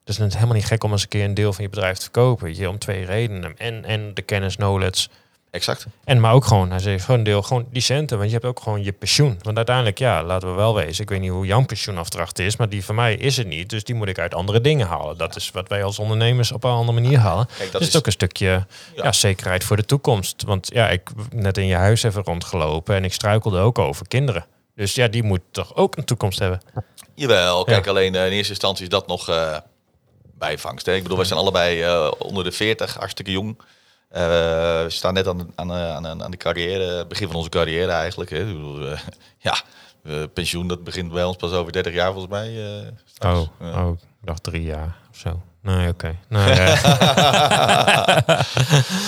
[0.03, 2.01] Het is helemaal niet gek om eens een keer een deel van je bedrijf te
[2.01, 2.55] verkopen.
[2.55, 3.57] Je, om twee redenen.
[3.57, 5.07] En, en de kennis, knowledge.
[5.51, 5.85] Exact.
[6.03, 8.17] En maar ook gewoon, hij zei gewoon een deel, gewoon die centen.
[8.17, 9.39] Want je hebt ook gewoon je pensioen.
[9.41, 11.03] Want uiteindelijk, ja, laten we wel wezen.
[11.03, 13.69] Ik weet niet hoe jouw pensioenafdracht is, maar die van mij is het niet.
[13.69, 15.17] Dus die moet ik uit andere dingen halen.
[15.17, 17.45] Dat is wat wij als ondernemers op een andere manier halen.
[17.45, 19.11] Kijk, dat dus het is is ook een stukje ja.
[19.11, 20.43] zekerheid voor de toekomst.
[20.43, 24.45] Want ja, ik net in je huis even rondgelopen en ik struikelde ook over kinderen.
[24.75, 26.61] Dus ja, die moet toch ook een toekomst hebben.
[27.15, 29.57] Jawel, kijk, alleen eh, in eerste instantie is dat nog eh,
[30.37, 30.85] bijvangst.
[30.85, 30.95] Hè?
[30.95, 33.57] Ik bedoel, wij zijn allebei eh, onder de 40, hartstikke jong.
[34.09, 34.21] Eh,
[34.83, 38.29] we staan net aan, aan, aan, aan de carrière, begin van onze carrière eigenlijk.
[38.29, 38.45] Hè?
[38.45, 38.79] Bedoel,
[39.37, 39.57] ja,
[40.33, 42.47] pensioen dat begint bij ons pas over 30 jaar volgens mij.
[43.19, 43.31] eh.
[43.31, 43.89] Oh, oh,
[44.21, 45.41] ik dacht drie jaar of zo.
[45.61, 46.15] Nee, oké.
[46.29, 46.75] Nee, ja.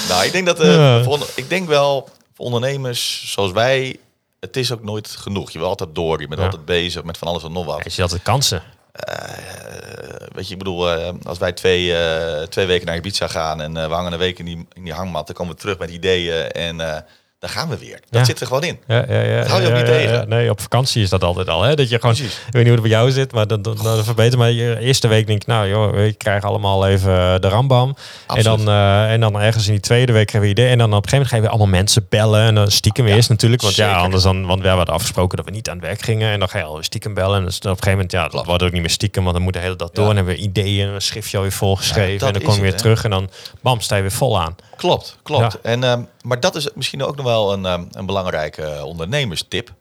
[0.10, 3.98] Nou, ik denk dat eh, voor, ik denk wel voor ondernemers zoals wij,
[4.40, 5.52] het is ook nooit genoeg.
[5.52, 6.46] Je bent altijd door, je bent Ja.
[6.46, 7.84] altijd bezig met van alles en nog wat.
[7.84, 8.62] Je ziet altijd kansen.
[9.00, 13.62] Eh, weet je, ik bedoel, eh, als wij twee, eh, twee weken naar Ibiza gaan
[13.62, 15.90] en we hangen een week in die, in die hangmat, dan komen we terug met
[15.90, 17.06] ideeën en
[17.40, 17.92] daar gaan we weer.
[18.10, 18.24] Dat Ja.
[18.24, 18.80] zit er gewoon in.
[18.88, 19.38] Ja, ja, ja.
[19.40, 20.30] Dat hou je ook ja, niet tegen.
[20.30, 21.62] Nee, op vakantie is dat altijd al.
[21.62, 21.76] Hè?
[21.76, 22.34] Dat je gewoon, Precies.
[22.34, 24.38] ik weet niet hoe het bij jou zit, maar dat, dat, dat verbeter.
[24.38, 27.96] Maar je eerste week denk ik, nou joh, we krijgen allemaal even de rambam.
[28.28, 30.70] En dan, eh, en dan ergens in die tweede week krijgen we idee.
[30.72, 32.42] En dan op een gegeven moment gaan we allemaal mensen bellen.
[32.46, 33.62] En dan stiekem Ja, eerst natuurlijk.
[33.62, 36.32] Want ja, anders dan, want we hadden afgesproken dat we niet aan het werk gingen.
[36.32, 37.38] En dan ga je al stiekem bellen.
[37.40, 39.24] En dus op een gegeven moment, ja, dat wordt ook niet meer stiekem.
[39.24, 40.10] Want dan moet de hele dag door.
[40.10, 42.28] En dan hebben we ideeën en een schriftje alweer volgeschreven.
[42.28, 43.04] En dan kom je weer terug.
[43.04, 43.30] En dan,
[43.62, 44.56] bam, sta je weer vol aan.
[44.80, 45.54] Klopt, klopt.
[45.54, 45.60] Ja.
[45.62, 49.74] En, ehm, maar dat is misschien ook nog wel een, ehm, een belangrijke eh, ondernemerstip.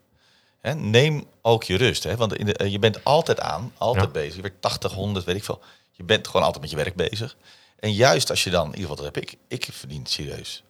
[0.61, 2.05] Hè, neem ook je rust.
[2.05, 2.17] Hè?
[2.17, 4.11] Want in de, eh, je bent altijd aan, altijd Ja.
[4.11, 4.35] bezig.
[4.37, 5.61] Je werkt 80, 100, weet ik veel.
[5.91, 7.37] Je bent gewoon altijd met je werk bezig.
[7.79, 10.63] En juist als je dan, in ieder geval dat heb ik, ik verdien serieus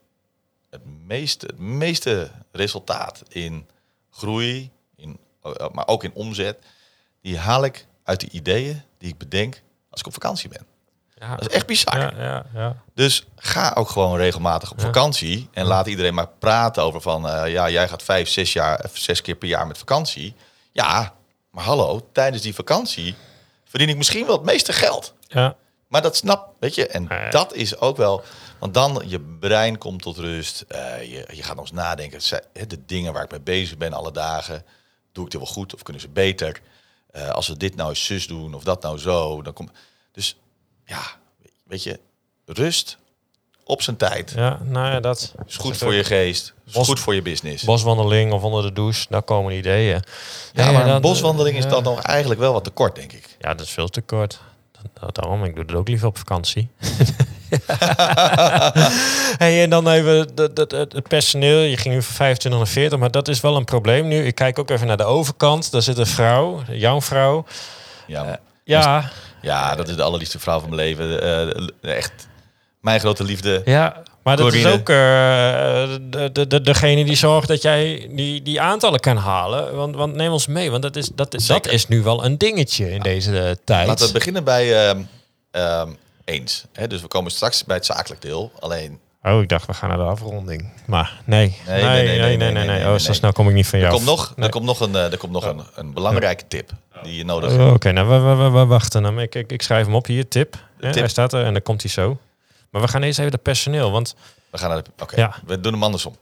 [0.70, 3.66] het meeste, het meeste resultaat in
[4.10, 6.58] groei, in, eh, maar ook in omzet,
[7.22, 10.66] die haal ik uit de ideeën die ik bedenk als ik op vakantie ben.
[11.20, 11.98] Ja, Dat is echt bizar.
[11.98, 12.76] ja, ja, ja.
[12.94, 15.48] Dus ga ook gewoon regelmatig op vakantie.
[15.52, 17.28] En laat iedereen maar praten over van...
[17.28, 20.34] eh, ja, jij gaat vijf, zes, jaar, eh, zes keer per jaar met vakantie.
[20.72, 21.14] Ja,
[21.50, 23.14] maar hallo, tijdens die vakantie
[23.64, 25.14] verdien ik misschien wel het meeste geld.
[25.28, 25.56] ja.
[25.88, 26.86] Maar dat snap, weet je.
[26.86, 28.22] En dat is ook wel...
[28.58, 30.60] Want dan, je brein komt tot rust.
[30.68, 32.20] eh, je, je gaat nog eens nadenken.
[32.68, 34.64] De dingen waar ik mee bezig ben alle dagen.
[35.12, 36.60] Doe ik dit wel goed of kunnen ze beter?
[37.32, 39.42] Als we dit nou eens zus doen of dat nou zo.
[39.42, 39.70] Dan komt...
[40.12, 40.36] Dus
[40.88, 41.00] ja,
[41.66, 41.98] weet je.
[42.46, 42.98] Rust
[43.64, 44.32] op zijn tijd.
[44.36, 46.52] Ja, nou ja, dat Is goed voor je geest.
[46.66, 47.64] Is Bos- goed voor je business.
[47.64, 50.02] boswandeling of onder de douche, daar komen ideeën.
[50.52, 53.36] ja, maar een boswandeling is dan nog eigenlijk wel wat te kort, denk ik.
[53.40, 54.40] Ja, dat is veel te kort.
[55.12, 56.68] Daarom, ik doe het ook liever op vakantie.
[59.38, 60.28] hey, en dan even
[60.68, 61.60] het personeel.
[61.60, 64.24] Je ging nu van 25 naar 40, maar dat is wel een probleem nu.
[64.26, 65.70] Ik kijk ook even naar de overkant.
[65.70, 67.44] Daar zit een vrouw, jouw vrouw.
[68.06, 69.10] Ja, Ja,
[69.42, 71.22] ja dat is de allerliefste vrouw van mijn leven.
[71.82, 72.28] Eh, echt
[72.80, 73.62] mijn grote liefde.
[73.64, 74.02] ja.
[74.28, 74.96] Maar dat is ook eh,
[76.10, 79.76] de, de, de, degene die zorgt dat jij die, die aantallen kan halen.
[79.76, 82.38] Want, want neem ons mee, want dat is, dat, is, dat is nu wel een
[82.38, 83.86] dingetje in deze eh, tijd.
[83.86, 85.02] Laten we beginnen bij ehm,
[85.50, 85.90] ehm,
[86.24, 86.64] eens.
[86.72, 88.52] Hè, dus we komen straks bij het zakelijk deel.
[88.58, 88.98] Alleen,
[89.34, 90.68] Oh, ik dacht we gaan naar de afronding.
[90.86, 91.56] Maar nee.
[91.66, 91.82] Nee,
[92.36, 93.94] Nee, nee, nee, Oh, zo snel kom ik niet van er jou.
[93.96, 96.70] komt nog, er komt nog, een, eh, er komt nog een, een belangrijke tip
[97.02, 97.62] die je nodig hebt.
[97.62, 99.04] Oh, Oké, nou, we, we, we, we wachten.
[99.04, 99.18] hem.
[99.18, 100.56] Ik, ik, ik schrijf hem op hier, tip.
[100.80, 100.94] Tip.
[100.94, 102.18] Hij staat er en dan komt hij zo.
[102.70, 104.14] Maar we gaan eerst even de personeel, want...
[104.50, 104.90] We gaan naar de...
[105.02, 105.34] Oké, Ja.
[105.46, 106.16] we doen hem andersom.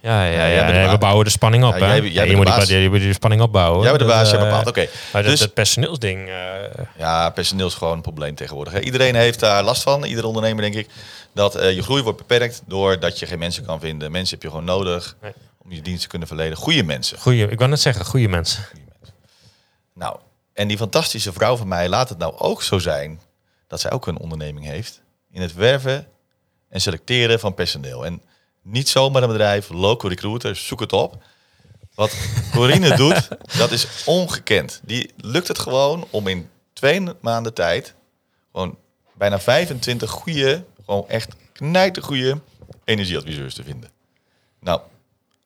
[0.00, 1.94] Ja, ja, ja, de we bouwen de spanning op, Ja, hè?
[1.94, 2.68] jij- jij Ja, bent je de moet die, baas.
[2.68, 3.80] je moet die spanning opbouwen.
[3.82, 4.66] Jij bent de Dus, baas, jij eh, bepaalt.
[4.66, 4.86] Oké.
[5.12, 6.28] Maar Dus- dat, dat personeelsding...
[6.28, 8.72] eh, Ja, personeel is gewoon een probleem tegenwoordig.
[8.72, 8.80] hè.
[8.80, 10.04] Iedereen heeft daar last van.
[10.04, 10.88] Iedere ondernemer, denk ik.
[11.34, 14.10] Dat eh, je groei wordt beperkt doordat je geen mensen kan vinden.
[14.10, 15.32] Mensen heb je gewoon nodig Nee.
[15.64, 16.56] om je dienst te kunnen verlenen.
[16.56, 17.18] Goede mensen.
[17.18, 18.64] goeie, ik wou net zeggen, goede mensen.
[19.94, 20.16] Nou,
[20.54, 23.20] en die fantastische vrouw van mij laat het nou ook zo zijn
[23.68, 25.00] dat zij ook een onderneming heeft
[25.32, 26.06] in het werven
[26.68, 28.04] en selecteren van personeel.
[28.06, 28.20] En
[28.62, 31.22] niet zomaar een bedrijf, local recruiter, zoek het op.
[31.94, 32.16] Wat
[32.52, 34.80] Corine doet, dat is ongekend.
[34.84, 37.94] Die lukt het gewoon om in twee maanden tijd
[38.52, 38.78] gewoon
[39.14, 42.40] bijna 25 goede, gewoon echt knijtergoeie
[42.84, 43.90] energieadviseurs te vinden.
[44.60, 44.80] Nou,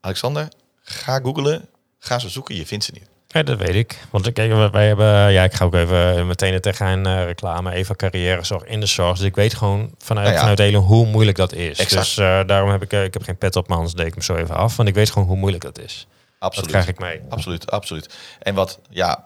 [0.01, 0.49] Alexander,
[0.83, 3.09] ga googlen, ga ze zoeken, je vindt ze niet.
[3.37, 3.99] Ja, dat weet ik.
[4.11, 7.97] Want kijk, wij- hebben, ja, ik ga ook even meteen er tegenaan eh, reclame, even
[7.97, 9.17] carrièrezorg in de zorg.
[9.17, 10.41] Dus ik weet gewoon vanuit, Nou ja.
[10.41, 11.79] vanuit Helen hoe moeilijk dat is.
[11.79, 12.05] Exact.
[12.05, 14.13] Dus eh, daarom heb ik, eh, ik heb geen pet op, maar anders deed ik
[14.15, 14.77] hem zo even af.
[14.77, 16.07] Want ik weet gewoon hoe moeilijk dat is.
[16.39, 16.73] Absoluut.
[16.73, 17.21] Dat krijg ik mee.
[17.29, 18.15] Absoluut, absoluut.
[18.39, 19.25] En wat, ja,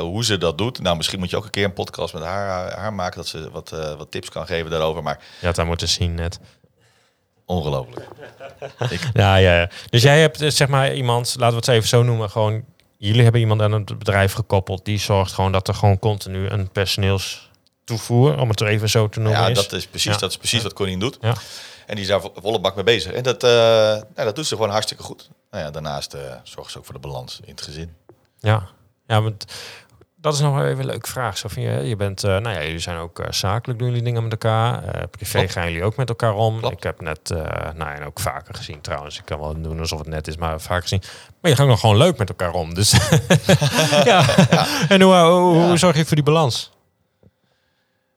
[0.00, 0.80] hoe ze dat doet.
[0.82, 3.50] Nou, misschien moet je ook een keer een podcast met haar, haar maken, dat ze
[3.50, 5.02] wat, wat tips kan geven daarover.
[5.02, 6.38] Maar had daar moeten zien net.
[7.44, 8.06] ongelooflijk.
[9.12, 9.68] Ja, ja, ja.
[9.90, 12.64] Dus jij hebt zeg maar iemand, laten we het even zo noemen, gewoon
[12.98, 16.68] jullie hebben iemand aan het bedrijf gekoppeld die zorgt gewoon dat er gewoon continu een
[16.70, 19.54] personeelstoevoer, om het er even zo te noemen, Ja, is.
[19.56, 20.18] dat is precies, Ja.
[20.18, 21.18] dat is precies wat Corine doet.
[21.20, 21.34] Ja.
[21.86, 23.12] En die is daar vo- volle bak mee bezig.
[23.12, 25.30] En dat, nou, dat doet ze gewoon hartstikke goed.
[25.50, 27.94] Nou ja, daarnaast eh zorgt ze ook voor de balans in het gezin.
[28.38, 28.68] Ja,
[29.06, 29.44] ja want
[30.26, 31.38] dat is nog wel even een leuke vraag.
[31.38, 34.02] Zo van je, je bent, eh, nou ja, jullie zijn ook eh, zakelijk, doen jullie
[34.02, 34.84] dingen met elkaar.
[34.84, 35.52] Eh, privé Klopt.
[35.52, 36.58] gaan jullie ook met elkaar om.
[36.58, 36.76] Klopt.
[36.76, 39.18] Ik heb net, nou ja, en ook vaker gezien trouwens.
[39.18, 41.02] Ik kan wel doen alsof het net is, maar vaker gezien.
[41.40, 42.74] Maar je gaat nog gewoon leuk met elkaar om.
[42.74, 42.90] Dus
[44.04, 44.24] ja.
[44.88, 46.74] En hoe, hoe, hoe zorg je voor die balans?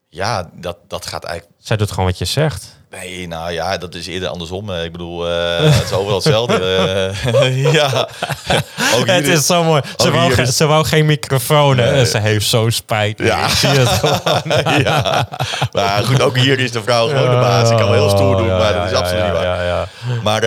[0.09, 1.57] ja, dat, dat gaat eigenlijk...
[1.61, 2.78] Zij doet gewoon wat je zegt.
[2.89, 4.69] Nee, nou ja, dat is eerder andersom.
[4.71, 6.59] Eh, Ik bedoel, eh, het is overal hetzelfde.
[7.23, 8.09] Eh, ja,
[8.95, 9.81] ook hier Het is zo mooi.
[9.97, 11.75] Ze wou, ge- ze wou geen microfoon.
[11.75, 12.05] Nee.
[12.05, 13.19] Ze heeft zo spijt.
[13.19, 13.43] Ja.
[13.45, 14.81] Ik zie het gewoon.
[14.83, 15.27] ja.
[15.71, 17.69] Maar goed, ook hier is de vrouw gewoon de baas.
[17.69, 19.43] Ik kan wel heel stoer doen, Ja, maar dat is absoluut niet waar.
[19.43, 19.87] Ja, ja.
[20.23, 20.45] Maar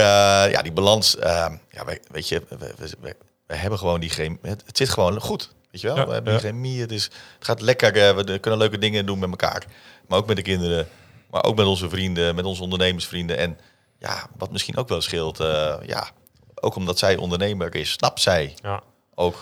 [0.50, 4.38] ja, die balans, eh, ja, weet je, we, we, we- we hebben gewoon die chemie.
[4.42, 6.06] Het, het zit gewoon goed, weet je wel.
[6.06, 7.12] We hebben die chemie, het, is, het
[7.46, 8.16] gaat lekker.
[8.16, 9.62] we kunnen leuke dingen doen met elkaar.
[10.08, 10.88] Maar ook met de kinderen,
[11.32, 13.36] maar ook met onze vrienden, met onze ondernemersvrienden.
[13.38, 13.58] En
[13.98, 16.08] ja, wat misschien ook wel scheelt, eh, ja,
[16.54, 18.82] ook omdat zij ondernemer is, snapt zij Ja.
[19.14, 19.36] ook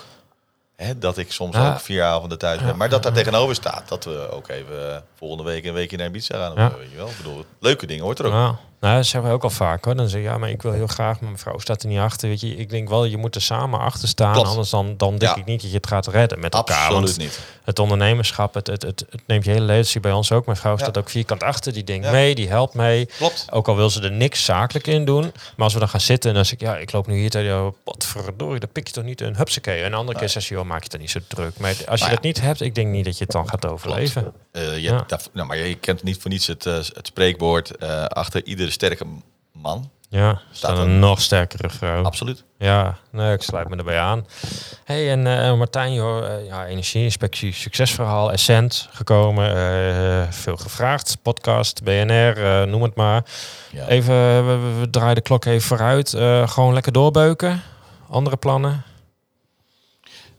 [0.75, 1.73] hè, dat ik soms Ja.
[1.73, 2.77] ook vier avonden thuis ben.
[2.77, 6.07] Maar dat daar tegenover staat dat we ook even eh, volgende week een weekje naar
[6.07, 6.65] Ibiza gaan.
[6.71, 7.07] of weet je wel.
[7.09, 8.55] Ik bedoel, leuke dingen hoort er ook.
[8.81, 9.95] Nou, dat zeggen we ook al vaak hoor.
[9.95, 11.99] Dan zeg je, ja, maar ik wil heel graag, maar mijn vrouw staat er niet
[11.99, 12.29] achter.
[12.29, 14.33] Weet je, ik denk wel, je moet er samen achter staan.
[14.33, 14.47] Klopt.
[14.47, 15.41] Anders dan, dan denk Ja.
[15.41, 16.77] ik niet dat je het gaat redden met elkaar.
[16.77, 17.39] Absoluut Want niet.
[17.63, 20.01] het ondernemerschap, het, het, het, het neemt je hele leven.
[20.01, 20.45] Bij ons ook.
[20.45, 20.77] Mijn vrouw Ja.
[20.77, 21.73] staat ook vierkant achter.
[21.73, 22.11] Die denkt Ja.
[22.11, 23.05] mee, die helpt mee.
[23.05, 23.47] Klopt.
[23.51, 25.21] Ook al wil ze er niks zakelijk in doen.
[25.23, 25.31] Maar
[25.65, 27.47] als we dan gaan zitten en dan zeg ik, ja, ik loop nu hier tegen
[27.47, 27.73] jou.
[27.83, 29.79] Potverdorie, dan pik je toch niet een hupsakee.
[29.79, 31.57] En een andere keer zeg je, joh, maak je het niet zo druk.
[31.59, 33.65] Maar als je Nou dat niet hebt, ik denk niet dat je het dan gaat
[33.65, 34.33] overleven.
[34.51, 38.03] Eh, je hebt nou, maar je kent niet voor niets het, eh, het spreekwoord eh,
[38.05, 39.05] achter sterke
[39.51, 39.89] man.
[40.09, 42.03] Ja, staat een nog sterkere vrouw.
[42.03, 42.43] Absoluut.
[42.57, 44.25] Ja, nee, ik sluit me erbij aan.
[44.83, 51.83] hey, en eh, Martijn, joh, eh, ja, energieinspectie, succesverhaal, Essent gekomen, eh, veel gevraagd, podcast,
[51.83, 53.23] BNR, noem het maar.
[53.71, 53.87] Ja.
[53.87, 54.45] Even,
[54.79, 56.09] we, draaien de klok even vooruit.
[56.51, 57.61] Gewoon lekker doorbeuken.
[58.09, 58.83] Andere plannen?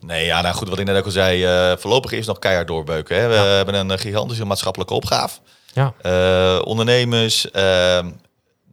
[0.01, 3.17] Nee, ja, nou goed, wat ik net ook al zei, voorlopig is nog keihard doorbeuken.
[3.21, 3.29] Hè.
[3.29, 3.45] We Ja.
[3.45, 5.39] hebben een gigantische maatschappelijke opgave.
[5.73, 5.95] Ja.
[6.03, 8.11] Eh, ondernemers, ehm,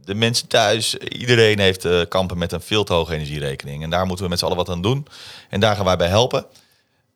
[0.03, 3.83] de mensen thuis, iedereen heeft eh, kampen met een veel te hoge energierekening.
[3.83, 5.07] En daar moeten we met z'n allen wat aan doen.
[5.49, 6.45] En daar gaan wij bij helpen.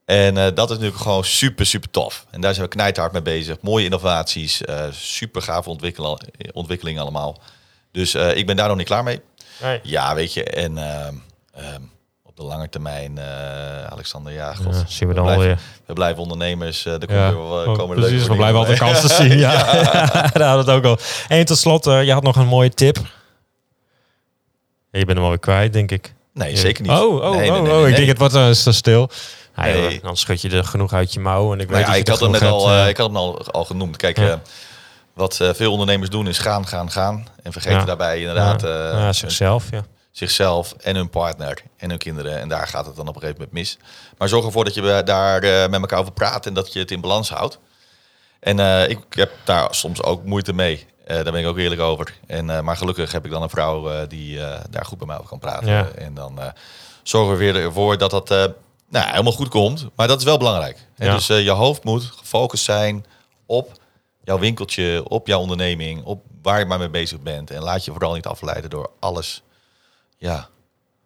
[0.06, 2.26] En eh, dat is natuurlijk gewoon super, super tof.
[2.30, 3.58] En daar zijn we knijthard mee bezig.
[3.62, 6.18] Mooie innovaties, super gave ontwikkelen,
[6.52, 7.42] ontwikkelingen allemaal.
[7.92, 9.22] Dus ik ben daar nog niet klaar mee.
[9.62, 9.80] Nee.
[9.84, 11.16] Ja, weet je, en ehm,
[11.54, 11.82] ehm,
[12.36, 15.60] op de lange termijn, eh, Alexander, ja, god, Ja, zien we dan blijven, alweer.
[15.86, 16.86] we blijven ondernemers.
[16.86, 18.00] eh er Ja, komen, oh, komen precies.
[18.00, 19.38] leuke We dingen blijven altijd kansen zien.
[19.38, 19.64] Ja,
[20.34, 20.98] daar hadden we het ook al.
[21.28, 22.98] En tot slot, eh, je had nog een mooie tip.
[24.92, 26.14] Je bent hem alweer kwijt, denk ik.
[26.34, 26.92] Nee, zeker niet.
[26.92, 27.88] Oh, oh, Nee, oh, nee, oh.
[27.88, 29.10] ik denk het wordt te stil.
[29.56, 31.54] Nee, dan schud je er genoeg uit je mouw.
[31.54, 32.90] En ik weet Nou ja, dat je ik had hem net al, hebt, eh, eh.
[32.90, 33.98] ik had hem al, al genoemd.
[33.98, 34.30] Kijk, Ja.
[34.32, 34.38] eh,
[35.14, 37.28] wat eh, veel ondernemers doen is gaan, gaan, gaan.
[37.44, 37.86] En vergeten Ja.
[37.86, 39.84] daarbij inderdaad ja, eh, ja, zichzelf, ja.
[40.14, 42.40] Zichzelf en hun partner en hun kinderen.
[42.40, 43.78] En daar gaat het dan op een gegeven moment mis.
[44.18, 46.92] Maar zorg ervoor dat je daar eh, met elkaar over praat en dat je het
[46.92, 47.60] in balans houdt.
[48.40, 50.86] En eh, ik heb daar soms ook moeite mee.
[51.06, 52.14] Eh, daar ben ik ook eerlijk over.
[52.28, 55.40] En, maar gelukkig heb ik dan een vrouw die daar goed bij mij over kan
[55.40, 55.70] praten.
[55.70, 55.88] Ja.
[55.96, 56.40] En dan
[57.04, 58.30] zorgen we weer ervoor dat dat
[58.90, 59.88] nou, helemaal goed komt.
[59.96, 60.78] Maar dat is wel belangrijk.
[60.96, 63.06] Dus je hoofd moet gefocust zijn
[63.46, 63.72] op
[64.24, 67.52] jouw winkeltje, op jouw onderneming, op waar je maar mee bezig bent.
[67.52, 69.44] En laat je vooral niet afleiden door alles.
[70.24, 70.50] Ja,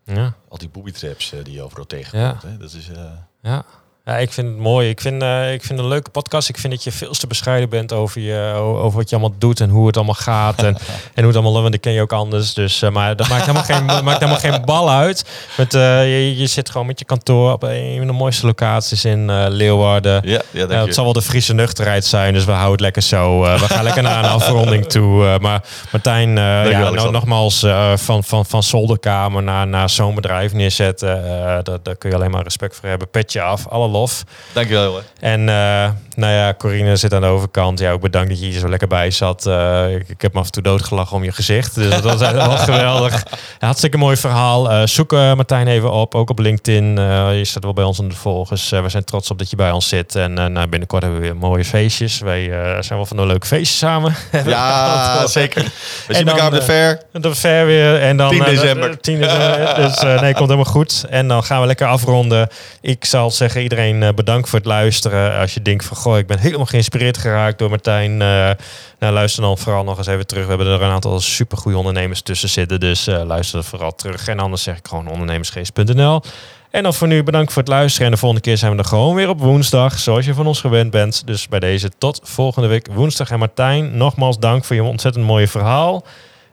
[0.03, 2.41] Ja, al die booby traps eh, die je overal tegenkomt.
[2.41, 2.49] Ja.
[2.49, 2.57] Hè?
[2.57, 3.65] Dat is, eh, ja.
[4.07, 4.89] Ja, ik vind het mooi.
[4.89, 6.49] Ik vind, eh, ik vind het een leuke podcast.
[6.49, 9.59] Ik vind dat je veel te bescheiden bent over, je, over wat je allemaal doet
[9.59, 10.63] en hoe het allemaal gaat.
[10.63, 10.77] En,
[11.15, 11.61] en hoe het allemaal.
[11.61, 12.53] Want ik ken je ook anders.
[12.53, 15.25] Dus, eh, maar dat maakt helemaal geen, maakt helemaal geen bal uit.
[15.57, 19.05] Met, eh, je, je zit gewoon met je kantoor op een van de mooiste locaties
[19.05, 20.21] in Leeuwarden.
[20.23, 23.41] ja, ja, het zal wel de Friese nuchterheid zijn, dus we houden het lekker zo.
[23.41, 25.37] We gaan lekker naar een afronding toe.
[25.39, 27.11] Maar Martijn, ja, nou, Alexander.
[27.11, 27.65] nogmaals,
[27.95, 31.23] van, van, van zolderkamer naar, naar zo'n bedrijf neerzetten.
[31.63, 33.09] daar, daar kun je alleen maar respect voor hebben.
[33.09, 34.23] Petje af, alle lof.
[34.53, 35.03] Dankjewel, jongen.
[35.19, 37.79] En eh, nou ja, Corine zit aan de overkant.
[37.79, 39.45] Ja, ook bedankt dat je hier zo lekker bij zat.
[39.45, 41.75] Eh, ik, ik heb me af en toe doodgelachen om je gezicht.
[41.75, 43.23] Dus dat was wel geweldig.
[43.59, 44.71] Hartstikke mooi verhaal.
[44.71, 46.85] Eh, zoek Martijn even op, ook op LinkedIn.
[47.35, 48.69] Je staat wel bij ons onder de volgers.
[48.69, 50.15] We zijn trots op dat je bij ons zit.
[50.15, 52.19] En nou, binnenkort hebben we weer mooie feestjes.
[52.19, 52.43] Wij
[52.79, 54.15] zijn wel van een leuke feestjes samen.
[54.45, 55.63] Ja, zeker.
[56.07, 57.01] We zien elkaar op de fair.
[57.11, 58.01] De fair weer.
[58.01, 58.89] En dan, 10 eh, december.
[58.91, 59.75] de- 10 december.
[59.75, 61.05] Dus nee, komt helemaal goed.
[61.09, 62.49] En dan gaan we lekker afronden.
[62.81, 65.39] Ik zal zeggen, iedereen eh, bedankt voor het luisteren.
[65.39, 68.11] Als je denkt van, goh, ik ben helemaal geïnspireerd geraakt door Martijn.
[68.21, 68.51] eh,
[68.99, 70.43] nou, luister dan vooral nog eens even terug.
[70.43, 72.79] We hebben er een aantal supergoeie ondernemers tussen zitten.
[72.79, 74.27] Dus eh, luister er vooral terug.
[74.27, 76.21] En anders zeg ik gewoon ondernemersgeest.nl.
[76.71, 78.05] En dan voor nu bedankt voor het luisteren.
[78.05, 79.99] En de volgende keer zijn we er gewoon weer op woensdag.
[79.99, 81.27] Zoals je van ons gewend bent.
[81.27, 83.29] Dus bij deze tot volgende week woensdag.
[83.29, 86.05] En Martijn, nogmaals dank voor je ontzettend mooie verhaal.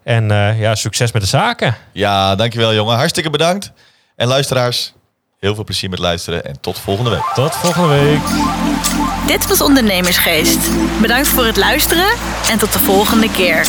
[0.03, 1.77] En ja, succes met de zaken.
[1.93, 2.97] Ja, dankjewel, jongen.
[2.97, 3.73] Hartstikke bedankt.
[4.17, 4.93] En luisteraars,
[5.45, 6.45] heel veel plezier met luisteren.
[6.45, 7.31] En tot volgende week.
[7.35, 8.21] Tot volgende week.
[9.27, 10.59] Dit was Ondernemersgeest.
[11.01, 12.09] Bedankt voor het luisteren
[12.51, 13.67] en tot de volgende keer.